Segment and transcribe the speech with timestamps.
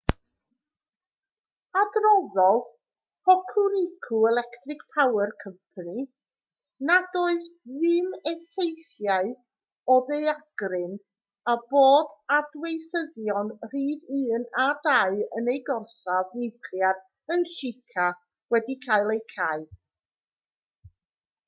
[1.79, 2.69] adroddodd
[3.27, 5.51] hokuriku electric power co
[6.89, 7.43] nad oedd
[7.83, 9.29] dim effeithiau
[9.97, 10.95] o'r ddaeargryn
[11.53, 17.03] a bod adweithyddion rhif 1 a 2 yn eu gorsaf niwclear
[17.37, 18.09] yn shika
[18.57, 19.69] wedi cael eu cau